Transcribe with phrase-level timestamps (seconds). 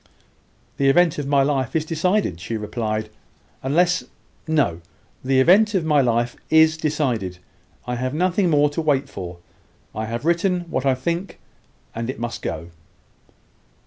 [0.77, 3.11] "The event of my life is decided," she replied,
[3.61, 4.03] "unless
[4.47, 4.81] No
[5.23, 7.37] the event of my life is decided.
[7.85, 9.37] I have nothing more to wait for.
[9.93, 11.39] I have written what I think,
[11.93, 12.69] and it must go."